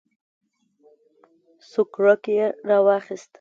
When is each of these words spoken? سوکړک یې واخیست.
سوکړک 1.71 2.23
یې 2.37 2.45
واخیست. 2.85 3.29